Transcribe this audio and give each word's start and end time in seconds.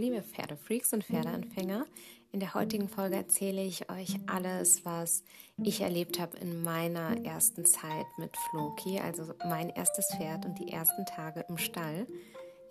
liebe 0.00 0.22
Pferdefreaks 0.22 0.94
und 0.94 1.04
Pferdeanfänger. 1.04 1.84
In 2.32 2.40
der 2.40 2.54
heutigen 2.54 2.88
Folge 2.88 3.16
erzähle 3.16 3.62
ich 3.62 3.90
euch 3.90 4.18
alles, 4.26 4.84
was 4.86 5.22
ich 5.62 5.82
erlebt 5.82 6.18
habe 6.18 6.38
in 6.38 6.62
meiner 6.62 7.22
ersten 7.26 7.66
Zeit 7.66 8.06
mit 8.16 8.34
Floki, 8.48 8.98
also 8.98 9.34
mein 9.44 9.68
erstes 9.68 10.08
Pferd 10.16 10.46
und 10.46 10.58
die 10.58 10.72
ersten 10.72 11.04
Tage 11.04 11.44
im 11.48 11.58
Stall. 11.58 12.06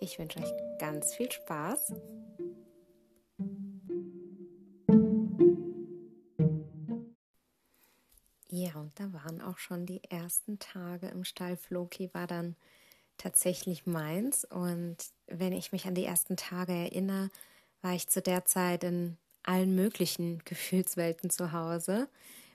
Ich 0.00 0.18
wünsche 0.18 0.40
euch 0.40 0.50
ganz 0.80 1.14
viel 1.14 1.30
Spaß. 1.30 1.92
Ja, 8.48 8.74
und 8.74 8.98
da 8.98 9.12
waren 9.12 9.40
auch 9.40 9.58
schon 9.58 9.86
die 9.86 10.02
ersten 10.02 10.58
Tage 10.58 11.06
im 11.06 11.22
Stall. 11.22 11.56
Floki 11.56 12.12
war 12.12 12.26
dann 12.26 12.56
tatsächlich 13.20 13.86
meins. 13.86 14.44
Und 14.44 14.96
wenn 15.26 15.52
ich 15.52 15.72
mich 15.72 15.86
an 15.86 15.94
die 15.94 16.04
ersten 16.04 16.36
Tage 16.36 16.72
erinnere, 16.72 17.30
war 17.82 17.94
ich 17.94 18.08
zu 18.08 18.20
der 18.20 18.44
Zeit 18.44 18.84
in 18.84 19.16
allen 19.42 19.74
möglichen 19.74 20.38
Gefühlswelten 20.44 21.30
zu 21.30 21.52
Hause. 21.52 22.08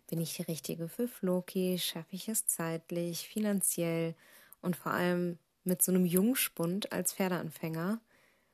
Bin 0.08 0.20
ich 0.20 0.36
die 0.36 0.44
Richtige 0.44 0.88
für 0.88 1.08
Floki? 1.08 1.80
Schaffe 1.80 2.16
ich 2.16 2.28
es 2.28 2.46
zeitlich, 2.46 3.28
finanziell 3.28 4.16
und 4.62 4.76
vor 4.76 4.92
allem 4.92 5.40
mit 5.64 5.82
so 5.82 5.92
einem 5.92 6.06
Jungspund 6.06 6.92
als 6.92 7.14
Pferdeanfänger? 7.14 8.00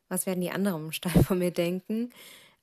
Was 0.07 0.25
werden 0.25 0.41
die 0.41 0.52
anderen 0.52 0.85
im 0.85 0.91
Stall 0.91 1.23
von 1.23 1.39
mir 1.39 1.52
denken? 1.52 2.11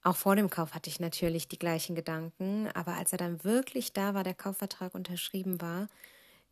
Auch 0.03 0.17
vor 0.17 0.37
dem 0.37 0.49
Kauf 0.49 0.75
hatte 0.75 0.89
ich 0.89 1.01
natürlich 1.01 1.49
die 1.49 1.59
gleichen 1.59 1.95
Gedanken, 1.95 2.69
aber 2.73 2.95
als 2.95 3.13
er 3.13 3.19
dann 3.19 3.43
wirklich 3.45 3.93
da 3.93 4.15
war, 4.15 4.25
der 4.25 4.35
Kaufvertrag 4.35 4.95
unterschrieben 4.95 5.61
war, 5.61 5.89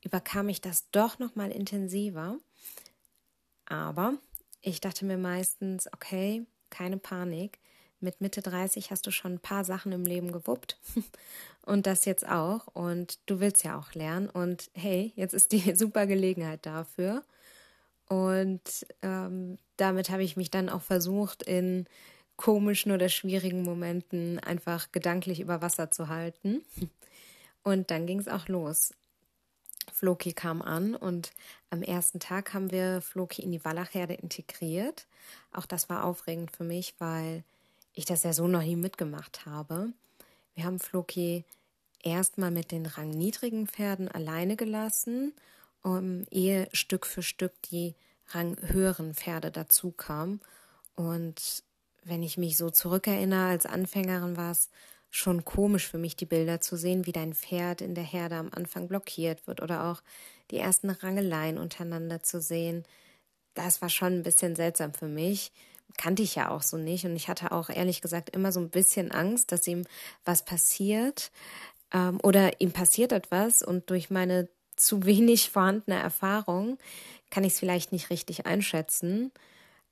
überkam 0.03 0.49
ich 0.49 0.61
das 0.61 0.91
doch 0.91 1.19
noch 1.19 1.37
mal 1.37 1.51
intensiver 1.51 2.39
aber 3.67 4.15
ich 4.63 4.81
dachte 4.81 5.05
mir 5.05 5.19
meistens, 5.19 5.87
okay, 5.93 6.45
keine 6.71 6.99
Panik. 6.99 7.59
Mit 8.01 8.21
Mitte 8.21 8.43
30 8.43 8.91
hast 8.91 9.07
du 9.07 9.11
schon 9.11 9.35
ein 9.35 9.41
paar 9.41 9.65
Sachen 9.65 9.93
im 9.93 10.05
Leben 10.05 10.31
gewuppt 10.31 10.79
und 11.63 11.87
das 11.87 12.05
jetzt 12.05 12.29
auch. 12.29 12.67
Und 12.69 13.19
du 13.27 13.41
willst 13.41 13.65
ja 13.65 13.79
auch 13.79 13.95
lernen. 13.95 14.29
Und 14.29 14.71
hey, 14.75 15.13
jetzt 15.17 15.35
ist 15.35 15.53
die 15.53 15.75
super 15.77 16.07
Gelegenheit 16.07 16.67
dafür. 16.67 17.25
Und 18.09 18.87
ähm, 19.03 19.59
damit 19.77 20.11
habe 20.11 20.23
ich 20.23 20.37
mich 20.37 20.51
dann 20.51 20.69
auch 20.69 20.83
versucht, 20.83 21.43
in 21.43 21.87
komischen 22.37 22.93
oder 22.93 23.09
schwierigen 23.09 23.63
Momenten 23.63 24.39
einfach 24.39 24.93
gedanklich 24.93 25.41
über 25.41 25.63
Wasser 25.63 25.91
zu 25.91 26.09
halten. 26.09 26.63
Und 27.63 27.91
dann 27.91 28.07
ging 28.07 28.21
es 28.21 28.29
auch 28.29 28.47
los. 28.49 28.95
Floki 29.97 30.35
kam 30.35 30.61
an 30.61 30.95
und 30.95 31.33
am 31.71 31.81
ersten 31.81 32.21
Tag 32.21 32.53
haben 32.53 32.71
wir 32.71 33.01
Floki 33.01 33.41
in 33.41 33.51
die 33.51 33.65
Wallachherde 33.65 34.13
integriert. 34.13 35.07
Auch 35.53 35.65
das 35.65 35.89
war 35.89 36.05
aufregend 36.05 36.51
für 36.55 36.65
mich, 36.65 36.95
weil 36.99 37.45
ich 37.95 38.05
das 38.05 38.23
ja 38.23 38.35
so 38.35 38.47
noch 38.47 38.61
nie 38.63 38.77
mitgemacht 38.77 39.47
habe. 39.47 39.95
Wir 40.55 40.65
haben 40.65 40.81
Floki 40.81 41.45
erstmal 42.03 42.51
mit 42.51 42.73
den 42.73 42.85
rangniedrigen 42.85 43.67
Pferden 43.67 44.09
alleine 44.09 44.57
gelassen, 44.57 45.33
um, 45.83 46.27
ehe 46.31 46.69
Stück 46.75 47.07
für 47.07 47.23
Stück 47.23 47.55
die 47.71 47.95
ranghöheren 48.29 49.15
Pferde 49.15 49.51
dazu 49.51 49.93
kamen. 49.93 50.43
Und 50.95 51.63
wenn 52.05 52.23
ich 52.23 52.37
mich 52.37 52.59
so 52.59 52.69
zurückerinnere, 52.69 53.49
als 53.49 53.65
Anfängerin 53.65 54.37
war 54.37 54.51
es 54.51 54.69
schon 55.17 55.45
komisch 55.45 55.89
für 55.89 55.99
mich, 55.99 56.17
die 56.17 56.27
Bilder 56.27 56.61
zu 56.61 56.77
sehen, 56.77 57.07
wie 57.07 57.13
dein 57.13 57.35
Pferd 57.35 57.81
in 57.81 57.95
der 57.95 58.05
Herde 58.05 58.37
am 58.37 58.51
Anfang 58.53 58.89
blockiert 58.89 59.47
wird 59.47 59.63
oder 59.63 59.85
auch 59.87 60.03
die 60.51 60.59
ersten 60.59 60.91
Rangeleien 60.91 61.59
untereinander 61.59 62.23
zu 62.23 62.41
sehen. 62.41 62.85
Das 63.55 63.81
war 63.83 63.89
schon 63.89 64.13
ein 64.13 64.23
bisschen 64.23 64.55
seltsam 64.55 64.93
für 64.93 65.09
mich. 65.09 65.53
Kannte 65.97 66.23
ich 66.23 66.35
ja 66.35 66.51
auch 66.51 66.63
so 66.63 66.77
nicht. 66.77 67.07
Und 67.07 67.17
ich 67.17 67.29
hatte 67.29 67.53
auch 67.53 67.71
ehrlich 67.71 68.03
gesagt 68.03 68.31
immer 68.31 68.53
so 68.53 68.61
ein 68.61 68.71
bisschen 68.71 69.11
Angst, 69.11 69.53
dass 69.53 69.67
ihm 69.67 69.85
was 70.25 70.45
passiert 70.45 71.31
ähm, 71.93 72.19
oder 72.23 72.61
ihm 72.61 72.73
passiert 72.73 73.13
etwas 73.13 73.63
und 73.63 73.89
durch 73.91 74.11
meine 74.11 74.49
zu 74.77 75.07
wenig 75.07 75.51
vorhandene 75.51 75.99
Erfahrung 75.99 76.79
kann 77.31 77.45
ich 77.45 77.55
es 77.55 77.59
vielleicht 77.59 77.93
nicht 77.93 78.11
richtig 78.11 78.45
einschätzen. 78.45 79.33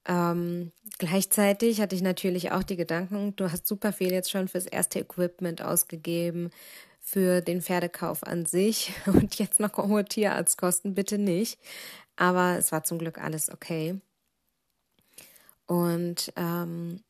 Ähm, 0.06 0.72
gleichzeitig 0.98 1.80
hatte 1.80 1.96
ich 1.96 2.02
natürlich 2.02 2.52
auch 2.52 2.62
die 2.62 2.76
Gedanken, 2.76 3.34
du 3.36 3.50
hast 3.50 3.66
super 3.66 3.92
viel 3.92 4.12
jetzt 4.12 4.30
schon 4.30 4.48
fürs 4.48 4.66
erste 4.66 5.00
Equipment 5.00 5.62
ausgegeben, 5.62 6.50
für 7.00 7.40
den 7.40 7.62
Pferdekauf 7.62 8.22
an 8.22 8.46
sich 8.46 8.92
und 9.06 9.36
jetzt 9.36 9.60
noch 9.60 9.76
hohe 9.76 10.04
Tierarztkosten, 10.04 10.94
bitte 10.94 11.18
nicht. 11.18 11.58
Aber 12.16 12.56
es 12.58 12.70
war 12.72 12.84
zum 12.84 12.98
Glück 12.98 13.18
alles 13.18 13.50
okay. 13.50 14.00
Und 15.66 16.32
ähm, 16.36 17.00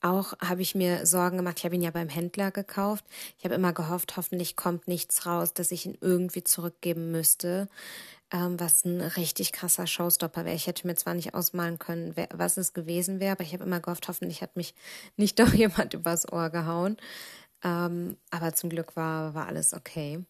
auch 0.00 0.34
habe 0.38 0.62
ich 0.62 0.74
mir 0.74 1.04
Sorgen 1.04 1.36
gemacht. 1.36 1.58
Ich 1.58 1.64
habe 1.64 1.74
ihn 1.74 1.82
ja 1.82 1.90
beim 1.90 2.08
Händler 2.08 2.50
gekauft. 2.50 3.04
Ich 3.38 3.44
habe 3.44 3.54
immer 3.54 3.72
gehofft, 3.72 4.16
hoffentlich 4.16 4.54
kommt 4.56 4.86
nichts 4.88 5.26
raus, 5.26 5.52
dass 5.52 5.72
ich 5.72 5.86
ihn 5.86 5.98
irgendwie 6.00 6.44
zurückgeben 6.44 7.10
müsste 7.10 7.68
ähm, 8.32 8.58
was 8.58 8.84
ein 8.84 9.00
richtig 9.00 9.52
krasser 9.52 9.86
Showstopper 9.86 10.44
wäre. 10.44 10.56
Ich 10.56 10.66
hätte 10.66 10.86
mir 10.86 10.96
zwar 10.96 11.14
nicht 11.14 11.34
ausmalen 11.34 11.78
können, 11.78 12.12
wer, 12.16 12.28
was 12.32 12.56
es 12.56 12.72
gewesen 12.72 13.20
wäre, 13.20 13.32
aber 13.32 13.44
ich 13.44 13.52
habe 13.52 13.64
immer 13.64 13.80
gehofft, 13.80 14.08
hoffentlich 14.08 14.42
hat 14.42 14.56
mich 14.56 14.74
nicht 15.16 15.38
doch 15.38 15.52
jemand 15.52 15.94
übers 15.94 16.30
Ohr 16.32 16.50
gehauen. 16.50 16.96
Ähm, 17.62 18.16
aber 18.30 18.54
zum 18.54 18.70
Glück 18.70 18.96
war, 18.96 19.34
war 19.34 19.46
alles 19.46 19.74
okay. 19.74 20.24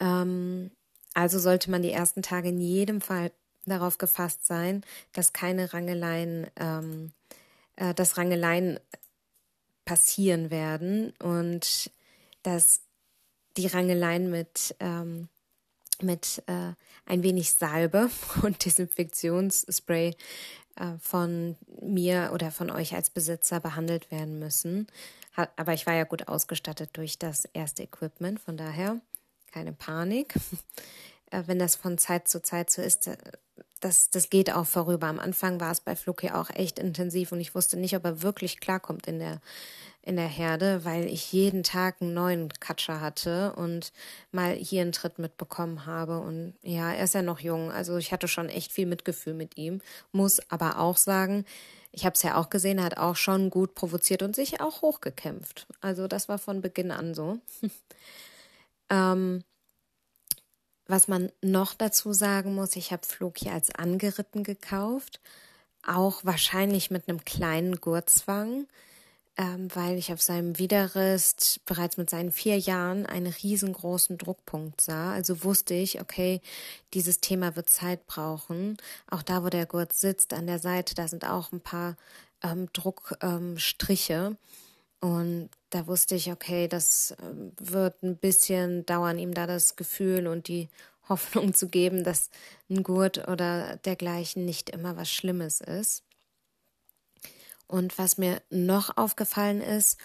Ähm, 0.00 0.70
also 1.14 1.38
sollte 1.38 1.70
man 1.70 1.82
die 1.82 1.92
ersten 1.92 2.22
Tage 2.22 2.48
in 2.48 2.60
jedem 2.60 3.00
Fall 3.00 3.30
darauf 3.66 3.98
gefasst 3.98 4.46
sein, 4.46 4.84
dass 5.12 5.32
keine 5.32 5.72
Rangeleien, 5.72 6.48
ähm, 6.56 7.12
äh, 7.76 7.94
dass 7.94 8.18
Rangeleien 8.18 8.80
passieren 9.84 10.50
werden 10.50 11.12
und 11.22 11.90
dass 12.42 12.80
die 13.56 13.66
Rangeleien 13.66 14.30
mit 14.30 14.74
ähm, 14.80 15.28
mit 16.02 16.42
äh, 16.46 16.72
ein 17.06 17.22
wenig 17.22 17.52
Salbe 17.52 18.10
und 18.42 18.64
Desinfektionsspray 18.64 20.16
äh, 20.76 20.98
von 21.00 21.56
mir 21.80 22.30
oder 22.32 22.50
von 22.50 22.70
euch 22.70 22.94
als 22.94 23.10
Besitzer 23.10 23.60
behandelt 23.60 24.10
werden 24.10 24.38
müssen. 24.38 24.86
Ha 25.36 25.48
aber 25.56 25.72
ich 25.72 25.86
war 25.86 25.94
ja 25.94 26.04
gut 26.04 26.28
ausgestattet 26.28 26.90
durch 26.94 27.18
das 27.18 27.44
erste 27.46 27.82
Equipment, 27.82 28.40
von 28.40 28.56
daher 28.56 29.00
keine 29.52 29.72
Panik. 29.72 30.34
äh, 31.30 31.42
wenn 31.46 31.58
das 31.58 31.76
von 31.76 31.98
Zeit 31.98 32.28
zu 32.28 32.42
Zeit 32.42 32.70
so 32.70 32.82
ist, 32.82 33.06
äh, 33.06 33.16
das, 33.84 34.08
das 34.08 34.30
geht 34.30 34.50
auch 34.50 34.66
vorüber. 34.66 35.08
Am 35.08 35.20
Anfang 35.20 35.60
war 35.60 35.70
es 35.70 35.80
bei 35.80 35.94
Fluki 35.94 36.30
auch 36.30 36.48
echt 36.50 36.78
intensiv 36.78 37.32
und 37.32 37.40
ich 37.40 37.54
wusste 37.54 37.76
nicht, 37.78 37.94
ob 37.94 38.04
er 38.04 38.22
wirklich 38.22 38.60
klarkommt 38.60 39.06
in 39.06 39.18
der 39.18 39.40
in 40.06 40.16
der 40.16 40.28
Herde, 40.28 40.84
weil 40.84 41.06
ich 41.06 41.32
jeden 41.32 41.62
Tag 41.62 42.02
einen 42.02 42.12
neuen 42.12 42.50
Katscher 42.60 43.00
hatte 43.00 43.54
und 43.54 43.90
mal 44.32 44.52
hier 44.52 44.82
einen 44.82 44.92
Tritt 44.92 45.18
mitbekommen 45.18 45.86
habe. 45.86 46.18
Und 46.18 46.52
ja, 46.62 46.92
er 46.92 47.04
ist 47.04 47.14
ja 47.14 47.22
noch 47.22 47.40
jung, 47.40 47.72
also 47.72 47.96
ich 47.96 48.12
hatte 48.12 48.28
schon 48.28 48.50
echt 48.50 48.70
viel 48.70 48.84
Mitgefühl 48.84 49.32
mit 49.32 49.56
ihm. 49.56 49.80
Muss 50.12 50.40
aber 50.50 50.78
auch 50.78 50.98
sagen, 50.98 51.46
ich 51.90 52.04
habe 52.04 52.14
es 52.14 52.22
ja 52.22 52.36
auch 52.36 52.50
gesehen, 52.50 52.78
er 52.78 52.84
hat 52.84 52.98
auch 52.98 53.16
schon 53.16 53.48
gut 53.48 53.74
provoziert 53.74 54.22
und 54.22 54.36
sich 54.36 54.60
auch 54.60 54.82
hochgekämpft. 54.82 55.66
Also 55.80 56.06
das 56.06 56.28
war 56.28 56.38
von 56.38 56.60
Beginn 56.60 56.90
an 56.90 57.14
so. 57.14 57.38
ähm, 58.90 59.42
was 60.86 61.08
man 61.08 61.30
noch 61.42 61.74
dazu 61.74 62.12
sagen 62.12 62.54
muss, 62.54 62.76
ich 62.76 62.92
habe 62.92 63.06
Floki 63.06 63.50
als 63.50 63.74
angeritten 63.74 64.44
gekauft, 64.44 65.20
auch 65.86 66.24
wahrscheinlich 66.24 66.90
mit 66.90 67.08
einem 67.08 67.24
kleinen 67.24 67.76
Gurtzwang 67.76 68.66
ähm, 69.36 69.68
weil 69.74 69.98
ich 69.98 70.12
auf 70.12 70.22
seinem 70.22 70.58
Widerrist 70.58 71.60
bereits 71.66 71.96
mit 71.96 72.08
seinen 72.08 72.30
vier 72.30 72.58
Jahren 72.58 73.04
einen 73.04 73.26
riesengroßen 73.26 74.16
Druckpunkt 74.16 74.80
sah. 74.80 75.12
Also 75.12 75.42
wusste 75.42 75.74
ich, 75.74 76.00
okay, 76.00 76.40
dieses 76.92 77.18
Thema 77.20 77.56
wird 77.56 77.68
Zeit 77.68 78.06
brauchen. 78.06 78.76
Auch 79.10 79.22
da, 79.22 79.42
wo 79.42 79.48
der 79.48 79.66
Gurt 79.66 79.92
sitzt, 79.92 80.32
an 80.32 80.46
der 80.46 80.60
Seite, 80.60 80.94
da 80.94 81.08
sind 81.08 81.28
auch 81.28 81.50
ein 81.50 81.60
paar 81.60 81.96
ähm, 82.42 82.68
Druckstriche. 82.72 84.14
Ähm, 84.14 84.36
und 85.04 85.50
da 85.68 85.86
wusste 85.86 86.14
ich, 86.14 86.32
okay, 86.32 86.66
das 86.66 87.14
ähm, 87.22 87.52
wird 87.60 88.02
ein 88.02 88.16
bisschen 88.16 88.86
dauern, 88.86 89.18
ihm 89.18 89.34
da 89.34 89.46
das 89.46 89.76
Gefühl 89.76 90.26
und 90.26 90.48
die 90.48 90.70
Hoffnung 91.10 91.52
zu 91.52 91.68
geben, 91.68 92.04
dass 92.04 92.30
ein 92.70 92.82
Gurt 92.82 93.28
oder 93.28 93.76
dergleichen 93.84 94.46
nicht 94.46 94.70
immer 94.70 94.96
was 94.96 95.10
Schlimmes 95.10 95.60
ist. 95.60 96.04
Und 97.66 97.98
was 97.98 98.16
mir 98.16 98.40
noch 98.48 98.96
aufgefallen 98.96 99.60
ist, 99.60 100.00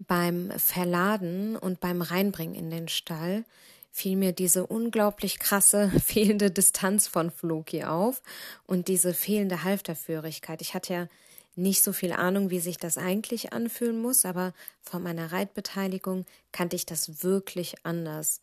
beim 0.00 0.50
Verladen 0.58 1.56
und 1.56 1.80
beim 1.80 2.02
Reinbringen 2.02 2.56
in 2.56 2.68
den 2.68 2.88
Stall 2.88 3.46
fiel 3.90 4.18
mir 4.18 4.32
diese 4.32 4.66
unglaublich 4.66 5.38
krasse 5.38 5.90
fehlende 6.04 6.50
Distanz 6.50 7.08
von 7.08 7.30
Floki 7.30 7.84
auf 7.84 8.22
und 8.66 8.88
diese 8.88 9.14
fehlende 9.14 9.64
Halfterführigkeit. 9.64 10.60
Ich 10.60 10.74
hatte 10.74 10.92
ja 10.92 11.08
nicht 11.56 11.82
so 11.82 11.92
viel 11.92 12.12
Ahnung, 12.12 12.50
wie 12.50 12.60
sich 12.60 12.76
das 12.76 12.98
eigentlich 12.98 13.52
anfühlen 13.52 14.00
muss, 14.00 14.24
aber 14.24 14.52
von 14.82 15.02
meiner 15.02 15.32
Reitbeteiligung 15.32 16.26
kannte 16.52 16.76
ich 16.76 16.86
das 16.86 17.22
wirklich 17.22 17.74
anders. 17.84 18.40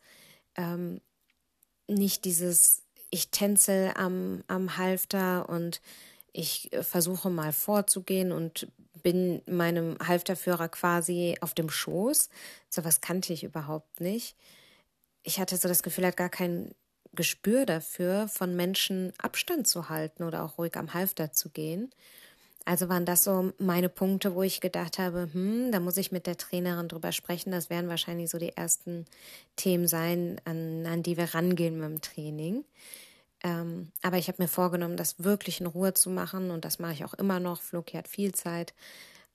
Ähm, 0.56 1.00
nicht 1.86 2.24
dieses, 2.24 2.82
ich 3.10 3.30
tänzel 3.30 3.92
am, 3.96 4.42
am 4.48 4.76
Halfter 4.76 5.48
und 5.48 5.80
ich 6.32 6.72
äh, 6.72 6.82
versuche 6.82 7.30
mal 7.30 7.52
vorzugehen 7.52 8.32
und 8.32 8.66
bin 9.02 9.42
meinem 9.46 9.96
Halfterführer 10.04 10.68
quasi 10.68 11.36
auf 11.40 11.54
dem 11.54 11.70
Schoß. 11.70 12.28
So 12.68 12.84
was 12.84 13.00
kannte 13.00 13.32
ich 13.32 13.44
überhaupt 13.44 14.00
nicht. 14.00 14.36
Ich 15.22 15.38
hatte 15.38 15.56
so 15.56 15.68
das 15.68 15.82
Gefühl, 15.82 16.04
er 16.04 16.08
hat 16.08 16.16
gar 16.16 16.30
kein 16.30 16.74
Gespür 17.12 17.64
dafür, 17.64 18.28
von 18.28 18.56
Menschen 18.56 19.12
Abstand 19.18 19.68
zu 19.68 19.88
halten 19.88 20.24
oder 20.24 20.42
auch 20.42 20.58
ruhig 20.58 20.76
am 20.76 20.94
Halfter 20.94 21.32
zu 21.32 21.50
gehen. 21.50 21.90
Also 22.66 22.88
waren 22.88 23.04
das 23.04 23.24
so 23.24 23.52
meine 23.58 23.90
Punkte, 23.90 24.34
wo 24.34 24.42
ich 24.42 24.60
gedacht 24.60 24.98
habe, 24.98 25.28
hm, 25.32 25.70
da 25.70 25.80
muss 25.80 25.98
ich 25.98 26.12
mit 26.12 26.26
der 26.26 26.38
Trainerin 26.38 26.88
drüber 26.88 27.12
sprechen. 27.12 27.50
Das 27.50 27.68
werden 27.68 27.90
wahrscheinlich 27.90 28.30
so 28.30 28.38
die 28.38 28.56
ersten 28.56 29.04
Themen 29.56 29.86
sein, 29.86 30.40
an, 30.44 30.86
an 30.86 31.02
die 31.02 31.18
wir 31.18 31.34
rangehen 31.34 31.78
mit 31.78 31.88
dem 31.88 32.00
Training. 32.00 32.64
Ähm, 33.42 33.92
aber 34.02 34.16
ich 34.16 34.28
habe 34.28 34.42
mir 34.42 34.48
vorgenommen, 34.48 34.96
das 34.96 35.22
wirklich 35.22 35.60
in 35.60 35.66
Ruhe 35.66 35.92
zu 35.92 36.08
machen 36.08 36.50
und 36.50 36.64
das 36.64 36.78
mache 36.78 36.94
ich 36.94 37.04
auch 37.04 37.12
immer 37.14 37.38
noch. 37.38 37.60
Floki 37.60 37.98
hat 37.98 38.08
viel 38.08 38.32
Zeit 38.34 38.72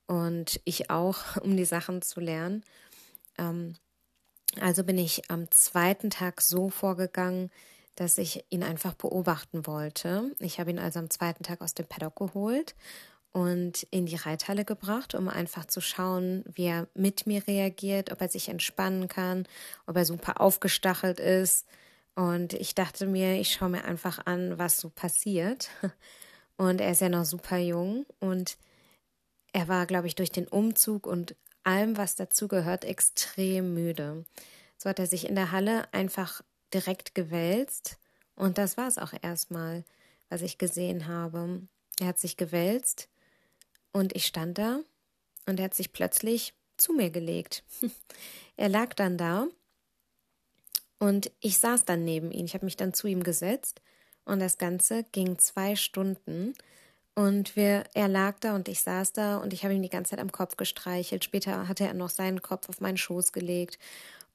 und 0.08 0.60
ich 0.66 0.90
auch, 0.90 1.38
um 1.42 1.56
die 1.56 1.66
Sachen 1.66 2.02
zu 2.02 2.20
lernen. 2.20 2.64
Ähm, 3.38 3.76
also 4.60 4.84
bin 4.84 4.98
ich 4.98 5.30
am 5.30 5.52
zweiten 5.52 6.10
Tag 6.10 6.42
so 6.42 6.70
vorgegangen, 6.70 7.52
dass 7.94 8.18
ich 8.18 8.44
ihn 8.50 8.64
einfach 8.64 8.96
beobachten 8.96 9.68
wollte. 9.68 10.36
Ich 10.40 10.60
habe 10.60 10.72
ihn 10.72 10.80
also 10.80 10.98
am 10.98 11.12
zweiten 11.12 11.44
Tag 11.44 11.62
aus 11.62 11.76
dem 11.76 11.86
Paddock 11.86 12.16
geholt 12.16 12.74
und 13.32 13.84
in 13.92 14.06
die 14.06 14.16
Reithalle 14.16 14.66
gebracht, 14.66 15.14
um 15.14 15.30
einfach 15.30 15.66
zu 15.66 15.82
schauen, 15.82 16.44
wie 16.52 16.66
er 16.66 16.88
mit 16.96 17.28
mir 17.28 17.46
reagiert, 17.48 18.12
ob 18.12 18.22
er 18.22 18.30
sich 18.30 18.50
entspannen 18.50 19.08
kann, 19.08 19.48
ob 19.86 19.96
er 19.96 20.06
super 20.06 20.42
aufgestachelt 20.42 21.20
ist. 21.20 21.68
Und 22.16 22.54
ich 22.54 22.76
dachte 22.76 23.06
mir, 23.06 23.40
ich 23.40 23.54
schaue 23.54 23.70
mir 23.70 23.86
einfach 23.86 24.26
an, 24.26 24.58
was 24.58 24.80
so 24.80 24.90
passiert. 24.90 25.70
Und 26.58 26.82
er 26.82 26.92
ist 26.92 27.00
ja 27.00 27.08
noch 27.08 27.24
super 27.24 27.58
jung 27.58 28.06
und 28.20 28.58
er 29.54 29.70
war, 29.70 29.86
glaube 29.86 30.08
ich, 30.08 30.16
durch 30.16 30.30
den 30.30 30.46
Umzug 30.46 31.08
und 31.08 31.34
allem, 31.64 31.96
was 31.96 32.16
dazugehört, 32.16 32.84
extrem 32.84 33.74
müde. 33.74 34.26
So 34.78 34.90
hat 34.90 35.00
er 35.00 35.08
sich 35.08 35.30
in 35.30 35.36
der 35.36 35.54
Halle 35.54 35.86
einfach 35.94 36.42
direkt 36.74 37.16
gewälzt 37.16 37.98
und 38.36 38.58
das 38.58 38.76
war 38.76 38.90
es 38.90 38.98
auch 38.98 39.14
erstmal, 39.22 39.86
was 40.28 40.42
ich 40.42 40.58
gesehen 40.58 41.08
habe. 41.08 41.62
Er 42.00 42.08
hat 42.08 42.20
sich 42.20 42.36
gewälzt 42.36 43.08
und 43.92 44.16
ich 44.16 44.26
stand 44.26 44.58
da 44.58 44.80
und 45.46 45.60
er 45.60 45.66
hat 45.66 45.74
sich 45.74 45.94
plötzlich 45.94 46.54
zu 46.78 46.94
mir 46.94 47.10
gelegt. 47.10 47.64
er 48.58 48.70
lag 48.70 48.94
dann 48.94 49.18
da 49.18 49.48
und 51.00 51.32
ich 51.40 51.58
saß 51.60 51.86
dann 51.86 52.04
neben 52.04 52.32
ihm. 52.32 52.46
Ich 52.46 52.54
habe 52.54 52.66
mich 52.66 52.78
dann 52.78 52.94
zu 52.94 53.08
ihm 53.08 53.24
gesetzt 53.24 53.82
und 54.26 54.40
das 54.40 54.58
Ganze 54.58 55.04
ging 55.12 55.40
zwei 55.40 55.76
Stunden. 55.76 56.54
Und 57.16 57.56
wir, 57.56 57.84
er 57.96 58.08
lag 58.08 58.40
da 58.40 58.56
und 58.56 58.70
ich 58.70 58.82
saß 58.82 59.12
da 59.14 59.38
und 59.38 59.52
ich 59.52 59.64
habe 59.64 59.74
ihm 59.74 59.82
die 59.82 59.90
ganze 59.90 60.12
Zeit 60.12 60.20
am 60.20 60.32
Kopf 60.32 60.56
gestreichelt. 60.56 61.24
Später 61.24 61.68
hatte 61.68 61.86
er 61.86 61.94
noch 61.94 62.10
seinen 62.10 62.42
Kopf 62.42 62.70
auf 62.70 62.80
meinen 62.80 62.98
Schoß 62.98 63.34
gelegt. 63.34 63.78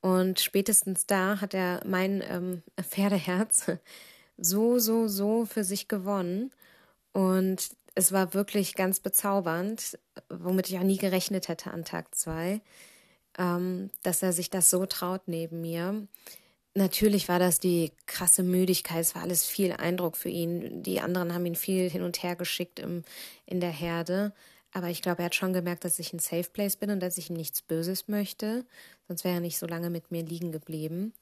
Und 0.00 0.40
spätestens 0.40 1.06
da 1.06 1.40
hat 1.40 1.54
er 1.54 1.80
mein 1.86 2.22
ähm, 2.28 2.62
Pferdeherz 2.82 3.70
so, 4.36 4.78
so, 4.78 5.08
so 5.08 5.46
für 5.46 5.64
sich 5.64 5.88
gewonnen. 5.88 6.50
Und 7.12 7.70
es 7.94 8.12
war 8.12 8.34
wirklich 8.34 8.74
ganz 8.74 9.00
bezaubernd, 9.00 9.98
womit 10.28 10.68
ich 10.68 10.78
auch 10.78 10.82
nie 10.82 10.96
gerechnet 10.96 11.48
hätte 11.48 11.70
an 11.70 11.84
Tag 11.84 12.14
zwei, 12.14 12.60
ähm, 13.38 13.90
dass 14.02 14.22
er 14.22 14.32
sich 14.32 14.50
das 14.50 14.70
so 14.70 14.86
traut 14.86 15.22
neben 15.26 15.60
mir. 15.60 16.06
Natürlich 16.74 17.28
war 17.28 17.38
das 17.38 17.60
die 17.60 17.92
krasse 18.06 18.42
Müdigkeit, 18.42 19.00
es 19.00 19.14
war 19.14 19.22
alles 19.22 19.46
viel 19.46 19.72
Eindruck 19.72 20.16
für 20.16 20.28
ihn. 20.28 20.82
Die 20.82 21.00
anderen 21.00 21.32
haben 21.32 21.46
ihn 21.46 21.54
viel 21.54 21.88
hin 21.88 22.02
und 22.02 22.22
her 22.22 22.34
geschickt 22.34 22.80
im, 22.80 23.04
in 23.46 23.60
der 23.60 23.70
Herde. 23.70 24.32
Aber 24.72 24.88
ich 24.88 25.00
glaube, 25.00 25.22
er 25.22 25.26
hat 25.26 25.36
schon 25.36 25.52
gemerkt, 25.52 25.84
dass 25.84 26.00
ich 26.00 26.12
ein 26.12 26.18
Safe 26.18 26.50
Place 26.52 26.74
bin 26.74 26.90
und 26.90 26.98
dass 26.98 27.16
ich 27.16 27.30
ihm 27.30 27.36
nichts 27.36 27.62
Böses 27.62 28.08
möchte. 28.08 28.66
Sonst 29.06 29.22
wäre 29.22 29.34
er 29.34 29.40
nicht 29.40 29.58
so 29.58 29.66
lange 29.66 29.88
mit 29.88 30.10
mir 30.10 30.24
liegen 30.24 30.50
geblieben. 30.50 31.12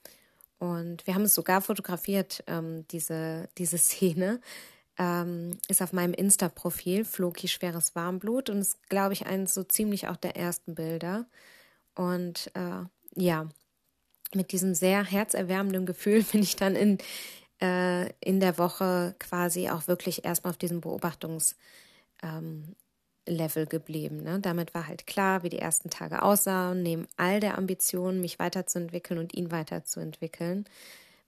Und 0.58 1.06
wir 1.06 1.14
haben 1.14 1.24
es 1.24 1.34
sogar 1.34 1.60
fotografiert, 1.60 2.42
ähm, 2.46 2.86
diese, 2.88 3.50
diese 3.58 3.76
Szene 3.76 4.40
ähm, 4.98 5.58
ist 5.68 5.82
auf 5.82 5.92
meinem 5.92 6.14
Insta-Profil, 6.14 7.04
Floki 7.04 7.48
Schweres 7.48 7.94
Warmblut 7.94 8.50
und 8.50 8.58
ist, 8.58 8.88
glaube 8.88 9.14
ich, 9.14 9.26
eines 9.26 9.54
so 9.54 9.62
ziemlich 9.62 10.08
auch 10.08 10.16
der 10.16 10.36
ersten 10.36 10.74
Bilder. 10.74 11.26
Und 11.94 12.50
äh, 12.54 12.84
ja, 13.14 13.48
mit 14.34 14.52
diesem 14.52 14.74
sehr 14.74 15.04
herzerwärmenden 15.04 15.86
Gefühl 15.86 16.22
bin 16.32 16.42
ich 16.42 16.56
dann 16.56 16.76
in, 16.76 16.98
äh, 17.60 18.10
in 18.20 18.40
der 18.40 18.58
Woche 18.58 19.14
quasi 19.18 19.70
auch 19.70 19.88
wirklich 19.88 20.24
erstmal 20.24 20.52
auf 20.52 20.58
diesem 20.58 20.80
Beobachtungs- 20.80 21.54
ähm, 22.22 22.76
geblieben. 23.24 24.22
Ne? 24.22 24.40
Damit 24.40 24.74
war 24.74 24.88
halt 24.88 25.06
klar, 25.06 25.42
wie 25.42 25.48
die 25.48 25.58
ersten 25.58 25.90
Tage 25.90 26.22
aussahen, 26.22 26.82
neben 26.82 27.06
all 27.16 27.40
der 27.40 27.56
Ambition, 27.56 28.20
mich 28.20 28.38
weiterzuentwickeln 28.38 29.20
und 29.20 29.34
ihn 29.34 29.50
weiterzuentwickeln, 29.50 30.64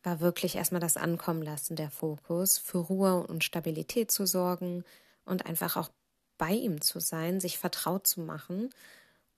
war 0.05 0.21
wirklich 0.21 0.57
erstmal 0.57 0.81
das 0.81 0.97
Ankommen 0.97 1.43
lassen 1.43 1.77
der 1.77 1.91
Fokus, 1.91 2.59
für 2.59 2.79
Ruhe 2.79 3.27
und 3.27 3.43
Stabilität 3.43 4.11
zu 4.11 4.27
sorgen 4.27 4.85
und 5.25 5.47
einfach 5.47 5.77
auch 5.77 5.91
bei 6.39 6.53
ihm 6.53 6.81
zu 6.81 7.01
sein, 7.01 7.41
sich 7.41 7.59
vertraut 7.59 8.07
zu 8.07 8.21
machen 8.21 8.71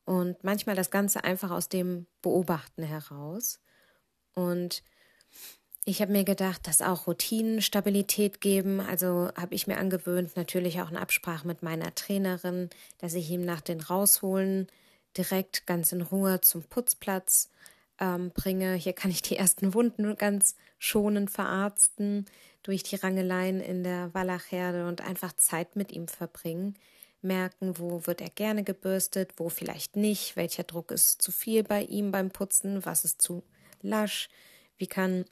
und 0.04 0.42
manchmal 0.44 0.76
das 0.76 0.90
Ganze 0.90 1.24
einfach 1.24 1.50
aus 1.50 1.68
dem 1.68 2.06
Beobachten 2.20 2.82
heraus. 2.82 3.60
Und 4.34 4.82
ich 5.84 6.00
habe 6.00 6.12
mir 6.12 6.24
gedacht, 6.24 6.66
dass 6.66 6.82
auch 6.82 7.06
Routinen 7.06 7.62
Stabilität 7.62 8.40
geben. 8.40 8.80
Also 8.80 9.30
habe 9.36 9.54
ich 9.54 9.68
mir 9.68 9.78
angewöhnt, 9.78 10.36
natürlich 10.36 10.80
auch 10.80 10.90
in 10.90 10.96
Absprache 10.96 11.46
mit 11.46 11.62
meiner 11.62 11.94
Trainerin, 11.94 12.70
dass 12.98 13.14
ich 13.14 13.30
ihm 13.30 13.44
nach 13.44 13.60
den 13.60 13.80
Rausholen 13.80 14.66
direkt 15.16 15.66
ganz 15.66 15.92
in 15.92 16.02
Ruhe 16.02 16.40
zum 16.40 16.64
Putzplatz 16.64 17.50
ähm, 18.00 18.30
bringe. 18.30 18.74
Hier 18.74 18.92
kann 18.92 19.10
ich 19.10 19.22
die 19.22 19.36
ersten 19.36 19.74
Wunden 19.74 20.16
ganz 20.16 20.54
schonend 20.78 21.30
verarzten 21.30 22.26
durch 22.62 22.82
die 22.82 22.96
Rangeleien 22.96 23.60
in 23.60 23.84
der 23.84 24.12
Wallachherde 24.12 24.86
und 24.88 25.00
einfach 25.00 25.32
Zeit 25.34 25.76
mit 25.76 25.92
ihm 25.92 26.08
verbringen. 26.08 26.74
Merken, 27.22 27.78
wo 27.78 28.06
wird 28.06 28.20
er 28.20 28.30
gerne 28.30 28.62
gebürstet, 28.62 29.32
wo 29.36 29.48
vielleicht 29.48 29.96
nicht, 29.96 30.36
welcher 30.36 30.64
Druck 30.64 30.90
ist 30.90 31.22
zu 31.22 31.32
viel 31.32 31.62
bei 31.62 31.82
ihm 31.82 32.10
beim 32.10 32.30
Putzen, 32.30 32.84
was 32.84 33.04
ist 33.04 33.22
zu 33.22 33.42
lasch, 33.82 34.28
wie 34.78 34.86
kann 34.86 35.24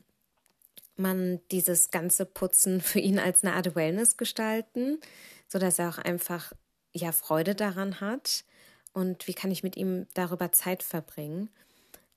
man 0.96 1.40
dieses 1.50 1.90
ganze 1.90 2.25
Putzen 2.25 2.81
für 2.81 3.00
ihn 3.00 3.19
als 3.19 3.43
eine 3.43 3.55
Art 3.55 3.75
Wellness 3.75 4.16
gestalten, 4.16 5.00
sodass 5.49 5.78
er 5.78 5.88
auch 5.88 5.99
einfach 5.99 6.52
ja 6.92 7.12
Freude 7.12 7.54
daran 7.54 8.00
hat 8.00 8.44
und 8.92 9.26
wie 9.26 9.35
kann 9.35 9.50
ich 9.50 9.62
mit 9.62 9.76
ihm 9.76 10.06
darüber 10.14 10.52
Zeit 10.52 10.83
verbringen. 10.83 11.50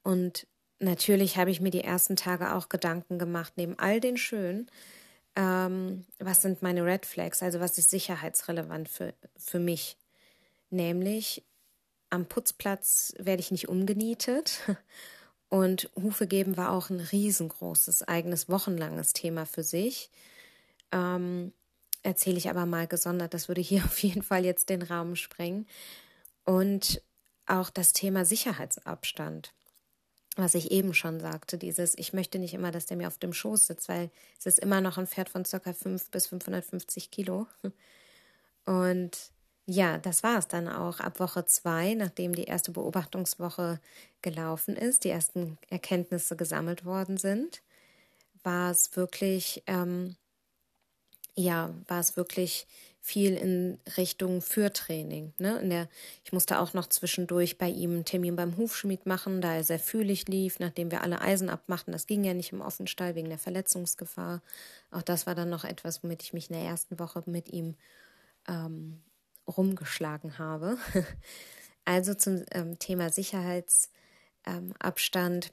Und 0.08 0.48
natürlich 0.80 1.36
habe 1.36 1.52
ich 1.52 1.60
mir 1.60 1.70
die 1.70 1.84
ersten 1.84 2.16
Tage 2.16 2.56
auch 2.56 2.70
Gedanken 2.70 3.20
gemacht, 3.20 3.52
neben 3.58 3.78
all 3.78 4.00
den 4.00 4.16
Schönen, 4.16 4.72
ähm, 5.36 6.06
was 6.18 6.42
sind 6.42 6.62
meine 6.62 6.86
Red 6.86 7.06
Flags, 7.06 7.44
also 7.44 7.60
was 7.60 7.78
ist 7.78 7.90
sicherheitsrelevant 7.90 8.88
für, 8.88 9.14
für 9.36 9.60
mich. 9.60 9.98
Nämlich 10.70 11.44
am 12.10 12.26
Putzplatz 12.26 13.16
werde 13.20 13.42
ich 13.42 13.52
nicht 13.52 13.68
umgenietet 13.68 14.62
und 15.50 15.90
Hufe 16.02 16.26
geben 16.26 16.56
war 16.56 16.72
auch 16.72 16.90
ein 16.90 17.02
riesengroßes, 17.02 18.08
eigenes, 18.08 18.48
wochenlanges 18.48 19.12
Thema 19.12 19.46
für 19.46 19.64
sich. 19.64 20.10
Ähm, 20.94 21.52
erzähle 22.04 22.38
ich 22.38 22.50
aber 22.50 22.66
mal 22.66 22.88
gesondert, 22.88 23.34
das 23.34 23.50
würde 23.50 23.60
hier 23.60 23.84
auf 23.84 24.00
jeden 24.00 24.24
Fall 24.24 24.46
jetzt 24.46 24.70
den 24.70 24.84
Rahmen 24.84 25.18
sprengen. 25.18 25.68
Und 26.46 27.02
auch 27.46 27.70
das 27.70 27.92
Thema 27.92 28.24
Sicherheitsabstand 28.24 29.52
was 30.38 30.56
ich 30.56 30.72
eben 30.72 30.94
schon 30.94 31.20
sagte, 31.20 31.58
dieses, 31.58 31.98
ich 31.98 32.14
möchte 32.14 32.40
nicht 32.40 32.54
immer, 32.54 32.72
dass 32.72 32.86
der 32.86 32.98
mir 32.98 33.08
auf 33.08 33.18
dem 33.18 33.34
Schoß 33.34 33.68
sitzt, 33.68 33.90
weil 33.90 34.12
es 34.40 34.46
ist 34.46 34.60
immer 34.60 34.82
noch 34.82 34.98
ein 34.98 35.08
Pferd 35.08 35.30
von 35.30 35.44
circa 35.46 35.74
5 35.74 36.12
bis 36.12 36.28
550 36.28 37.12
Kilo. 37.12 37.48
Und 38.66 39.32
ja, 39.66 39.98
das 39.98 40.24
war 40.24 40.38
es 40.38 40.48
dann 40.48 40.70
auch 40.70 41.00
ab 41.00 41.20
Woche 41.20 41.46
zwei, 41.46 41.94
nachdem 41.96 42.34
die 42.34 42.46
erste 42.46 42.72
Beobachtungswoche 42.72 43.80
gelaufen 44.22 44.76
ist, 44.76 45.04
die 45.04 45.10
ersten 45.10 45.58
Erkenntnisse 45.70 46.36
gesammelt 46.36 46.86
worden 46.86 47.18
sind, 47.18 47.62
war 48.44 48.72
es 48.72 48.96
wirklich, 48.96 49.64
ähm, 49.68 50.16
ja, 51.36 51.74
war 51.88 52.00
es 52.00 52.16
wirklich 52.16 52.68
viel 53.08 53.38
in 53.38 53.80
Richtung 53.96 54.42
Fürtraining. 54.42 55.32
Ne? 55.38 55.60
In 55.60 55.70
der, 55.70 55.88
ich 56.26 56.34
musste 56.34 56.60
auch 56.60 56.74
noch 56.74 56.88
zwischendurch 56.88 57.58
bei 57.58 57.70
ihm 57.70 57.92
einen 57.92 58.04
Termin 58.04 58.36
beim 58.36 58.58
Hufschmied 58.58 59.06
machen, 59.06 59.40
da 59.40 59.56
er 59.56 59.64
sehr 59.64 59.80
fühlig 59.80 60.28
lief, 60.28 60.60
nachdem 60.60 60.92
wir 60.92 61.04
alle 61.04 61.22
Eisen 61.22 61.50
abmachten. 61.50 61.94
Das 61.94 62.06
ging 62.06 62.26
ja 62.26 62.34
nicht 62.34 62.52
im 62.52 62.60
Offenstall 62.60 63.16
wegen 63.16 63.30
der 63.30 63.38
Verletzungsgefahr. 63.38 64.42
Auch 64.92 65.04
das 65.04 65.26
war 65.26 65.36
dann 65.36 65.50
noch 65.50 65.64
etwas, 65.64 66.04
womit 66.04 66.22
ich 66.22 66.34
mich 66.34 66.50
in 66.50 66.58
der 66.58 66.66
ersten 66.66 67.00
Woche 67.00 67.24
mit 67.28 67.48
ihm 67.48 67.76
ähm, 68.46 69.02
rumgeschlagen 69.48 70.38
habe. 70.38 70.78
also 71.86 72.14
zum 72.14 72.44
ähm, 72.52 72.78
Thema 72.78 73.10
Sicherheitsabstand. 73.10 75.46
Ähm, 75.46 75.52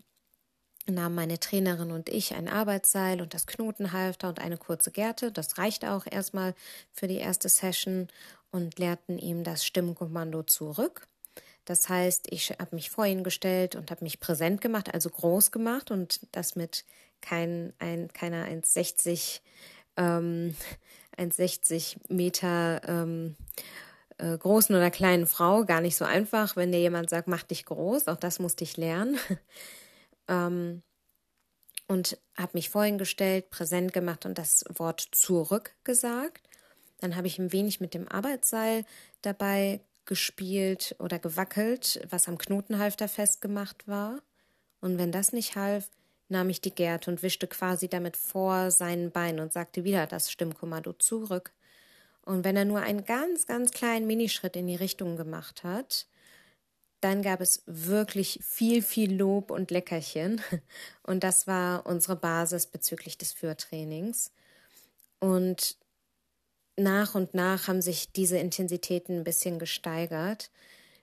nahmen 0.86 1.14
meine 1.14 1.40
Trainerin 1.40 1.90
und 1.90 2.08
ich 2.08 2.34
ein 2.34 2.48
Arbeitsseil 2.48 3.20
und 3.20 3.34
das 3.34 3.46
Knotenhalfter 3.46 4.28
und 4.28 4.38
eine 4.38 4.58
kurze 4.58 4.90
Gerte. 4.90 5.32
Das 5.32 5.58
reichte 5.58 5.92
auch 5.92 6.06
erstmal 6.10 6.54
für 6.92 7.06
die 7.06 7.16
erste 7.16 7.48
Session 7.48 8.08
und 8.50 8.78
lehrten 8.78 9.18
ihm 9.18 9.44
das 9.44 9.64
Stimmkommando 9.64 10.42
zurück. 10.42 11.06
Das 11.64 11.88
heißt, 11.88 12.26
ich 12.30 12.50
habe 12.50 12.74
mich 12.76 12.90
vor 12.90 13.06
ihn 13.06 13.24
gestellt 13.24 13.74
und 13.74 13.90
habe 13.90 14.04
mich 14.04 14.20
präsent 14.20 14.60
gemacht, 14.60 14.92
also 14.92 15.08
groß 15.08 15.50
gemacht 15.50 15.90
und 15.90 16.20
das 16.32 16.56
mit 16.56 16.84
kein, 17.22 17.72
ein, 17.78 18.12
keiner 18.12 18.46
1,60 18.46 19.40
ähm, 19.96 20.54
1,60 21.16 21.96
Meter 22.08 22.82
ähm, 22.86 23.36
äh, 24.18 24.36
großen 24.36 24.74
oder 24.74 24.90
kleinen 24.90 25.26
Frau. 25.26 25.64
Gar 25.64 25.80
nicht 25.80 25.96
so 25.96 26.04
einfach, 26.04 26.56
wenn 26.56 26.72
dir 26.72 26.80
jemand 26.80 27.08
sagt, 27.08 27.28
mach 27.28 27.44
dich 27.44 27.64
groß. 27.64 28.08
Auch 28.08 28.16
das 28.16 28.38
musste 28.38 28.64
ich 28.64 28.76
lernen. 28.76 29.18
ähm, 30.28 30.82
und 31.86 32.18
habe 32.36 32.52
mich 32.54 32.70
vorhin 32.70 32.98
gestellt, 32.98 33.50
präsent 33.50 33.92
gemacht 33.92 34.26
und 34.26 34.38
das 34.38 34.64
Wort 34.74 35.06
zurück 35.12 35.74
gesagt. 35.84 36.48
Dann 37.00 37.16
habe 37.16 37.26
ich 37.26 37.38
ein 37.38 37.52
wenig 37.52 37.80
mit 37.80 37.94
dem 37.94 38.08
Arbeitsseil 38.08 38.84
dabei 39.22 39.80
gespielt 40.06 40.96
oder 40.98 41.18
gewackelt, 41.18 42.06
was 42.10 42.28
am 42.28 42.38
Knotenhalfter 42.38 43.08
festgemacht 43.08 43.86
war. 43.88 44.22
Und 44.80 44.98
wenn 44.98 45.12
das 45.12 45.32
nicht 45.32 45.56
half, 45.56 45.90
nahm 46.28 46.48
ich 46.50 46.60
die 46.60 46.74
Gerte 46.74 47.10
und 47.10 47.22
wischte 47.22 47.46
quasi 47.46 47.88
damit 47.88 48.16
vor 48.16 48.70
seinen 48.70 49.10
Beinen 49.10 49.40
und 49.40 49.52
sagte 49.52 49.84
wieder 49.84 50.06
das 50.06 50.30
Stimmkommando 50.30 50.92
zurück. 50.94 51.52
Und 52.22 52.44
wenn 52.44 52.56
er 52.56 52.64
nur 52.64 52.80
einen 52.80 53.04
ganz, 53.04 53.46
ganz 53.46 53.70
kleinen 53.70 54.06
Minischritt 54.06 54.56
in 54.56 54.66
die 54.66 54.76
Richtung 54.76 55.16
gemacht 55.16 55.62
hat, 55.62 56.06
dann 57.04 57.20
gab 57.20 57.42
es 57.42 57.62
wirklich 57.66 58.40
viel, 58.42 58.80
viel 58.80 59.14
Lob 59.14 59.50
und 59.50 59.70
Leckerchen. 59.70 60.40
Und 61.02 61.22
das 61.22 61.46
war 61.46 61.84
unsere 61.84 62.16
Basis 62.16 62.66
bezüglich 62.66 63.18
des 63.18 63.34
Führtrainings. 63.34 64.32
Und 65.20 65.76
nach 66.76 67.14
und 67.14 67.34
nach 67.34 67.68
haben 67.68 67.82
sich 67.82 68.10
diese 68.12 68.38
Intensitäten 68.38 69.18
ein 69.18 69.24
bisschen 69.24 69.58
gesteigert. 69.58 70.50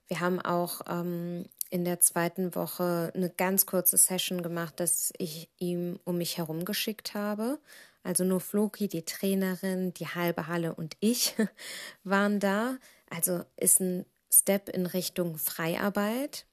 Wir 0.08 0.20
haben 0.20 0.42
auch 0.42 0.82
ähm, 0.90 1.46
in 1.70 1.86
der 1.86 2.00
zweiten 2.00 2.56
Woche 2.56 3.12
eine 3.16 3.30
ganz 3.30 3.68
kurze 3.68 3.98
Session 3.98 4.42
gemacht, 4.42 4.80
dass 4.80 5.14
ich 5.20 5.50
ihm 5.60 6.00
um 6.04 6.18
mich 6.18 6.40
herum 6.40 6.66
geschickt 6.66 7.14
habe. 7.14 7.60
Also 8.04 8.24
nur 8.24 8.42
Floki, 8.42 8.88
die 8.88 9.06
Trainerin, 9.06 9.94
die 9.94 10.08
halbe 10.08 10.48
Halle 10.48 10.74
und 10.74 10.98
ich 11.00 11.36
waren 12.04 12.40
da. 12.40 12.78
Also 13.10 13.46
ist 13.56 13.80
ein 13.82 14.06
Step 14.34 14.70
in 14.70 14.86
Richtung 14.86 15.38
Freiarbeit. 15.38 16.46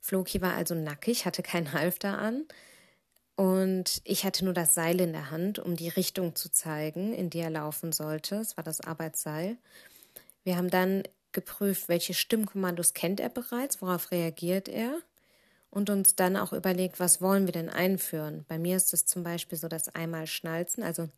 Floki 0.00 0.40
war 0.40 0.54
also 0.54 0.74
nackig, 0.74 1.26
hatte 1.26 1.42
keinen 1.42 1.72
Halfter 1.74 2.18
an. 2.18 2.44
Und 3.36 4.00
ich 4.04 4.24
hatte 4.24 4.44
nur 4.44 4.54
das 4.54 4.74
Seil 4.74 5.00
in 5.00 5.12
der 5.12 5.30
Hand, 5.30 5.60
um 5.60 5.76
die 5.76 5.88
Richtung 5.88 6.34
zu 6.34 6.50
zeigen, 6.50 7.12
in 7.12 7.30
die 7.30 7.38
er 7.38 7.50
laufen 7.50 7.92
sollte. 7.92 8.36
Es 8.36 8.56
war 8.56 8.64
das 8.64 8.80
Arbeitsseil. 8.80 9.56
Wir 10.42 10.56
haben 10.56 10.70
dann 10.70 11.04
geprüft, 11.30 11.88
welche 11.88 12.14
Stimmkommandos 12.14 12.94
kennt 12.94 13.20
er 13.20 13.28
bereits, 13.28 13.80
worauf 13.80 14.10
reagiert 14.10 14.68
er 14.68 14.98
und 15.70 15.90
uns 15.90 16.16
dann 16.16 16.36
auch 16.36 16.52
überlegt, 16.52 16.98
was 16.98 17.20
wollen 17.20 17.46
wir 17.46 17.52
denn 17.52 17.68
einführen. 17.68 18.44
Bei 18.48 18.58
mir 18.58 18.76
ist 18.76 18.92
es 18.92 19.06
zum 19.06 19.22
Beispiel 19.22 19.58
so, 19.58 19.68
dass 19.68 19.94
einmal 19.94 20.26
Schnalzen, 20.26 20.82
also 20.82 21.08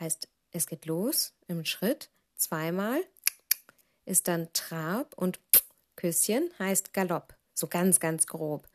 heißt, 0.00 0.28
es 0.52 0.66
geht 0.66 0.86
los 0.86 1.32
im 1.46 1.64
Schritt, 1.64 2.10
zweimal 2.34 3.00
ist 4.10 4.28
dann 4.28 4.48
Trab 4.52 5.14
und 5.14 5.40
Küsschen 5.96 6.50
heißt 6.58 6.92
Galopp, 6.92 7.34
so 7.54 7.68
ganz, 7.68 8.00
ganz 8.00 8.26
grob. 8.26 8.68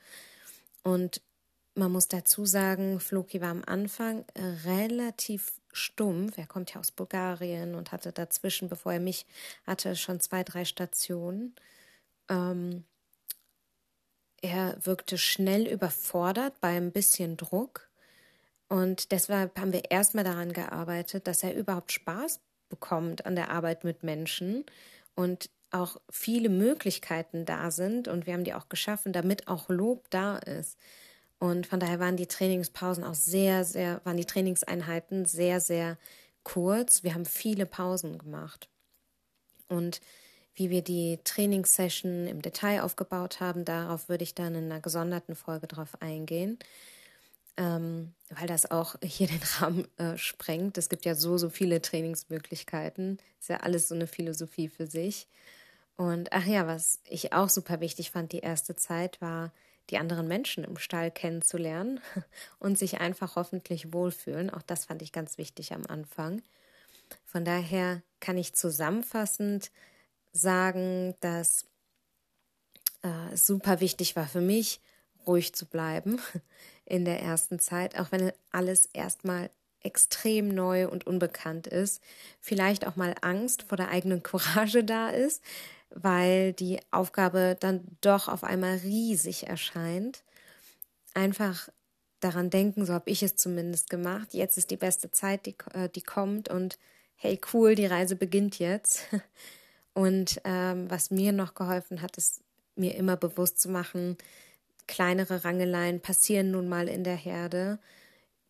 Und 0.84 1.22
man 1.76 1.92
muss 1.92 2.08
dazu 2.08 2.46
sagen, 2.46 3.00
Floki 3.00 3.42
war 3.42 3.50
am 3.50 3.64
Anfang 3.66 4.26
relativ 4.64 5.60
stumpf. 5.74 6.38
Er 6.38 6.48
kommt 6.48 6.74
ja 6.74 6.80
aus 6.80 6.92
Bulgarien 6.92 7.76
und 7.76 7.92
hatte 7.92 8.14
dazwischen, 8.14 8.70
bevor 8.70 8.94
er 8.94 9.00
mich 9.00 9.26
hatte, 9.68 9.96
schon 9.96 10.22
zwei, 10.22 10.44
drei 10.44 10.64
Stationen. 10.64 11.54
Ähm, 12.30 12.86
er 14.42 14.78
wirkte 14.86 15.18
schnell 15.18 15.68
überfordert 15.68 16.62
bei 16.62 16.78
ein 16.78 16.92
bisschen 16.92 17.36
Druck. 17.36 17.90
Und 18.70 19.12
deshalb 19.12 19.60
haben 19.60 19.74
wir 19.74 19.92
erstmal 19.92 20.24
daran 20.24 20.54
gearbeitet, 20.54 21.28
dass 21.28 21.44
er 21.44 21.56
überhaupt 21.56 21.92
Spaß 21.92 22.40
bekommt 22.70 23.26
an 23.26 23.36
der 23.36 23.50
Arbeit 23.52 23.84
mit 23.84 24.04
Menschen 24.04 24.66
und 25.16 25.50
auch 25.72 26.00
viele 26.10 26.50
Möglichkeiten 26.50 27.46
da 27.46 27.72
sind. 27.72 28.08
Und 28.08 28.26
wir 28.26 28.34
haben 28.34 28.44
die 28.44 28.54
auch 28.54 28.70
geschaffen, 28.70 29.14
damit 29.14 29.48
auch 29.48 29.70
Lob 29.70 30.10
da 30.10 30.38
ist. 30.38 30.78
Und 31.40 31.68
von 31.68 31.80
daher 31.80 32.00
waren 32.00 32.18
die 32.18 32.28
Trainingspausen 32.28 33.04
auch 33.04 33.16
sehr, 33.16 33.66
sehr, 33.66 34.02
waren 34.06 34.18
die 34.18 34.26
Trainingseinheiten 34.26 35.26
sehr, 35.26 35.60
sehr 35.60 35.98
kurz. 36.44 37.04
Wir 37.04 37.14
haben 37.14 37.26
viele 37.26 37.66
Pausen 37.66 38.18
gemacht. 38.18 38.70
Und 39.68 40.00
wie 40.54 40.70
wir 40.70 40.82
die 40.82 41.20
Trainingssession 41.24 42.28
im 42.28 42.42
Detail 42.42 42.82
aufgebaut 42.82 43.42
haben, 43.42 43.66
darauf 43.66 44.08
würde 44.08 44.24
ich 44.24 44.36
dann 44.36 44.56
in 44.56 44.72
einer 44.72 44.80
gesonderten 44.80 45.36
Folge 45.36 45.68
drauf 45.68 46.02
eingehen, 46.02 46.58
ähm, 47.58 48.14
weil 48.30 48.48
das 48.48 48.70
auch 48.70 48.96
hier 49.04 49.28
den 49.28 49.42
Rahmen 49.60 49.88
äh, 49.98 50.18
sprengt. 50.18 50.78
Es 50.78 50.90
gibt 50.90 51.06
ja 51.06 51.16
so, 51.16 51.38
so 51.38 51.50
viele 51.50 51.82
Trainingsmöglichkeiten. 51.82 53.20
Ist 53.40 53.50
ja 53.50 53.58
alles 53.58 53.88
so 53.88 53.96
eine 53.96 54.08
Philosophie 54.08 54.70
für 54.70 54.88
sich. 54.88 55.28
Und 55.98 56.34
ach 56.34 56.46
ja, 56.46 56.68
was 56.68 57.00
ich 57.06 57.34
auch 57.34 57.50
super 57.50 57.80
wichtig 57.80 58.12
fand, 58.12 58.34
die 58.34 58.40
erste 58.40 58.76
Zeit 58.76 59.22
war, 59.22 59.54
die 59.90 59.98
anderen 59.98 60.28
Menschen 60.28 60.64
im 60.64 60.78
Stall 60.78 61.12
kennenzulernen 61.12 62.00
und 62.60 62.78
sich 62.78 63.00
einfach 63.00 63.36
hoffentlich 63.36 63.94
wohlfühlen. 63.94 64.50
Auch 64.50 64.64
das 64.64 64.86
fand 64.86 65.02
ich 65.02 65.12
ganz 65.12 65.38
wichtig 65.38 65.74
am 65.74 65.86
Anfang. 65.86 66.42
Von 67.24 67.46
daher 67.46 68.02
kann 68.20 68.38
ich 68.38 68.54
zusammenfassend 68.54 69.72
sagen, 70.34 71.16
dass 71.22 71.66
äh, 73.04 73.34
es 73.34 73.46
super 73.46 73.80
wichtig 73.80 74.16
war 74.16 74.28
für 74.28 74.42
mich, 74.42 74.82
ruhig 75.28 75.54
zu 75.54 75.66
bleiben 75.66 76.20
in 76.86 77.06
der 77.06 77.22
ersten 77.22 77.60
Zeit, 77.60 77.98
auch 77.98 78.12
wenn 78.12 78.32
alles 78.52 78.88
erstmal 78.94 79.50
extrem 79.82 80.50
neu 80.50 80.88
und 80.88 81.06
unbekannt 81.06 81.68
ist, 81.68 82.02
vielleicht 82.42 82.88
auch 82.88 82.96
mal 82.96 83.16
Angst 83.22 83.64
vor 83.64 83.78
der 83.78 83.90
eigenen 83.90 84.24
Courage 84.24 84.84
da 84.84 85.10
ist, 85.10 85.44
weil 85.90 86.54
die 86.54 86.80
Aufgabe 86.92 87.56
dann 87.60 87.84
doch 88.02 88.28
auf 88.28 88.44
einmal 88.44 88.78
riesig 88.78 89.48
erscheint. 89.48 90.24
Einfach 91.14 91.70
daran 92.20 92.50
denken, 92.50 92.86
so 92.86 92.94
habe 92.94 93.10
ich 93.10 93.22
es 93.24 93.36
zumindest 93.36 93.90
gemacht. 93.90 94.34
Jetzt 94.34 94.58
ist 94.58 94.72
die 94.72 94.78
beste 94.78 95.12
Zeit, 95.12 95.46
die, 95.46 95.56
äh, 95.74 95.88
die 95.90 96.02
kommt 96.02 96.50
und 96.50 96.80
hey, 97.16 97.40
cool, 97.54 97.76
die 97.76 97.86
Reise 97.86 98.16
beginnt 98.16 98.60
jetzt. 98.60 99.04
Und 99.94 100.42
ähm, 100.44 100.92
was 100.92 101.10
mir 101.10 101.32
noch 101.32 101.54
geholfen 101.54 102.02
hat, 102.02 102.18
ist 102.18 102.42
mir 102.76 102.96
immer 102.96 103.16
bewusst 103.16 103.60
zu 103.60 103.70
machen, 103.70 104.18
kleinere 104.88 105.44
Rangeleien 105.44 106.02
passieren 106.02 106.52
nun 106.52 106.68
mal 106.68 106.88
in 106.88 107.04
der 107.04 107.16
Herde 107.16 107.80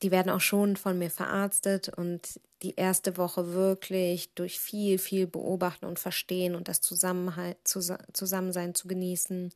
die 0.01 0.11
werden 0.11 0.29
auch 0.29 0.41
schon 0.41 0.75
von 0.75 0.97
mir 0.97 1.09
verarztet 1.09 1.89
und 1.89 2.39
die 2.61 2.75
erste 2.75 3.17
Woche 3.17 3.53
wirklich 3.53 4.33
durch 4.33 4.59
viel, 4.59 4.97
viel 4.97 5.27
beobachten 5.27 5.85
und 5.85 5.99
verstehen 5.99 6.55
und 6.55 6.67
das 6.67 6.81
Zusammenhalt, 6.81 7.57
Zusammensein 7.65 8.75
zu 8.75 8.87
genießen, 8.87 9.53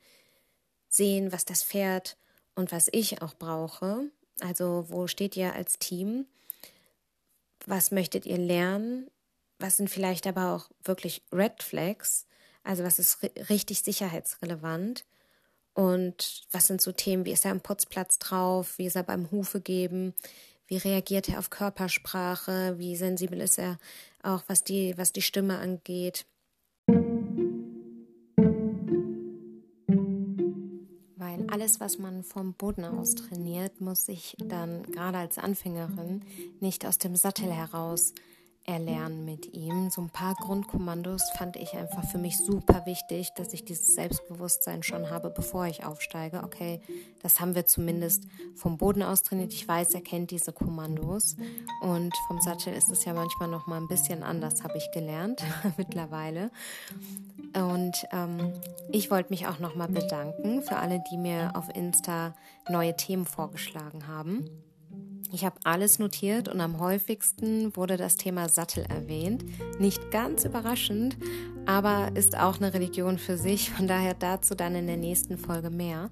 sehen, 0.88 1.32
was 1.32 1.46
das 1.46 1.64
Pferd 1.64 2.18
und 2.56 2.72
was 2.72 2.90
ich 2.92 3.22
auch 3.22 3.36
brauche. 3.36 4.10
Also 4.42 4.86
wo 4.90 5.08
steht 5.08 5.36
ihr 5.36 5.54
als 5.54 5.78
Team? 5.78 6.26
Was 7.66 7.92
möchtet 7.92 8.26
ihr 8.26 8.38
lernen? 8.38 9.10
Was 9.60 9.78
sind 9.78 9.90
vielleicht 9.90 10.26
aber 10.26 10.56
auch 10.56 10.70
wirklich 10.84 11.22
Red 11.32 11.62
Flags? 11.62 12.26
Also 12.64 12.84
was 12.84 12.98
ist 12.98 13.20
richtig 13.50 13.82
sicherheitsrelevant? 13.82 15.06
Und 15.80 16.44
was 16.52 16.68
sind 16.68 16.82
so 16.82 16.92
Themen, 16.92 17.24
wie 17.24 17.32
ist 17.32 17.46
er 17.46 17.52
am 17.52 17.62
Putzplatz 17.62 18.20
drauf, 18.20 18.78
wie 18.78 18.88
ist 18.88 18.98
er 18.98 19.04
beim 19.04 19.32
Hufe 19.32 19.62
geben, 19.62 20.14
wie 20.68 20.76
reagiert 20.76 21.30
er 21.30 21.40
auf 21.40 21.50
Körpersprache, 21.50 22.78
wie 22.78 22.98
sensibel 22.98 23.40
ist 23.40 23.58
er 23.58 23.78
auch, 24.22 24.44
was 24.48 24.66
die, 24.66 24.98
was 24.98 25.14
die 25.14 25.22
Stimme 25.22 25.58
angeht. 25.58 26.26
Weil 31.16 31.48
alles, 31.50 31.80
was 31.80 31.98
man 31.98 32.26
vom 32.26 32.56
Boden 32.56 32.84
aus 32.84 33.16
trainiert, 33.16 33.80
muss 33.80 34.06
sich 34.06 34.36
dann 34.38 34.84
gerade 34.84 35.20
als 35.20 35.38
Anfängerin 35.38 36.26
nicht 36.60 36.86
aus 36.86 36.98
dem 36.98 37.16
Sattel 37.16 37.54
heraus 37.54 38.14
erlernen 38.70 39.26
mit 39.26 39.54
ihm. 39.54 39.90
So 39.90 40.02
ein 40.02 40.10
paar 40.10 40.36
Grundkommandos 40.36 41.24
fand 41.38 41.56
ich 41.56 41.74
einfach 41.74 42.04
für 42.06 42.20
mich 42.20 42.38
super 42.38 42.86
wichtig, 42.86 43.34
dass 43.36 43.54
ich 43.54 43.66
dieses 43.66 43.96
Selbstbewusstsein 43.96 44.84
schon 44.84 45.10
habe, 45.10 45.32
bevor 45.32 45.66
ich 45.66 45.86
aufsteige. 45.86 46.44
Okay, 46.44 46.82
das 47.22 47.40
haben 47.40 47.56
wir 47.56 47.66
zumindest 47.66 48.26
vom 48.56 48.78
Boden 48.78 49.02
aus 49.02 49.24
trainiert. 49.24 49.54
Ich 49.54 49.68
weiß, 49.68 49.96
er 49.96 50.02
kennt 50.02 50.30
diese 50.30 50.54
Kommandos. 50.54 51.36
Und 51.82 52.14
vom 52.28 52.40
Sattel 52.42 52.74
ist 52.74 52.92
es 52.92 53.06
ja 53.06 53.14
manchmal 53.14 53.50
noch 53.50 53.66
mal 53.66 53.78
ein 53.78 53.88
bisschen 53.88 54.22
anders, 54.22 54.64
habe 54.64 54.78
ich 54.78 54.92
gelernt 54.92 55.44
mittlerweile. 55.78 56.52
Und 57.56 58.06
ähm, 58.12 58.54
ich 58.92 59.10
wollte 59.10 59.32
mich 59.32 59.48
auch 59.48 59.58
nochmal 59.58 59.88
bedanken 59.88 60.62
für 60.62 60.78
alle, 60.78 61.04
die 61.12 61.18
mir 61.18 61.52
auf 61.56 61.76
Insta 61.76 62.36
neue 62.70 62.96
Themen 62.96 63.26
vorgeschlagen 63.26 64.08
haben. 64.08 64.48
Ich 65.32 65.46
habe 65.46 65.60
alles 65.64 66.00
notiert 66.00 66.48
und 66.48 66.60
am 66.60 66.80
häufigsten 66.80 67.76
wurde 67.76 67.98
das 67.98 68.18
Thema 68.18 68.50
Sattel 68.50 68.84
erwähnt. 68.86 69.46
Nicht 69.80 70.10
ganz 70.10 70.44
überraschend, 70.44 71.18
aber 71.68 72.10
ist 72.16 72.36
auch 72.36 72.58
eine 72.58 72.74
Religion 72.74 73.20
für 73.20 73.38
sich. 73.38 73.70
Von 73.70 73.88
daher 73.88 74.16
dazu 74.16 74.56
dann 74.56 74.74
in 74.74 74.88
der 74.88 74.98
nächsten 74.98 75.38
Folge 75.38 75.70
mehr. 75.70 76.10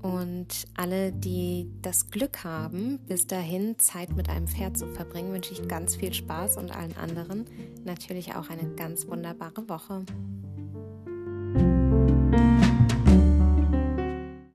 Und 0.00 0.66
alle, 0.74 1.12
die 1.12 1.70
das 1.82 2.10
Glück 2.10 2.42
haben, 2.44 2.98
bis 3.06 3.26
dahin 3.26 3.78
Zeit 3.78 4.16
mit 4.16 4.30
einem 4.30 4.48
Pferd 4.48 4.78
zu 4.78 4.86
verbringen, 4.86 5.32
wünsche 5.32 5.52
ich 5.52 5.68
ganz 5.68 5.96
viel 5.96 6.14
Spaß 6.14 6.56
und 6.56 6.70
allen 6.70 6.96
anderen 6.96 7.44
natürlich 7.84 8.34
auch 8.34 8.48
eine 8.48 8.74
ganz 8.76 9.06
wunderbare 9.06 9.68
Woche. 9.68 10.06